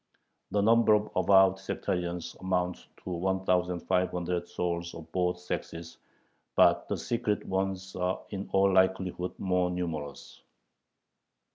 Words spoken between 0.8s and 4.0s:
of avowed sectarians amounts to one thousand